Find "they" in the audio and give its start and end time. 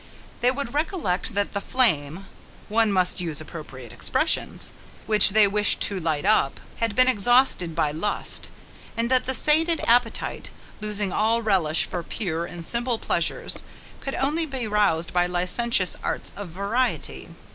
0.39-0.49, 5.29-5.47